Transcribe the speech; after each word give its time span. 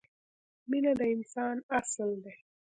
مینه 0.69 0.93
د 0.99 1.01
انسان 1.15 1.55
اصل 1.79 2.09
دی. 2.23 2.35